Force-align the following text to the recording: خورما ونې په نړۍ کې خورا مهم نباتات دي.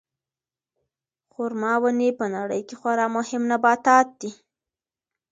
خورما 1.31 1.73
ونې 1.81 2.09
په 2.19 2.25
نړۍ 2.35 2.61
کې 2.67 2.75
خورا 2.79 3.07
مهم 3.15 3.43
نباتات 3.51 4.07
دي. 4.21 4.31